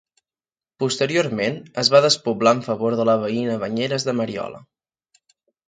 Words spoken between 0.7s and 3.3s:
Posteriorment, es va despoblar en favor de la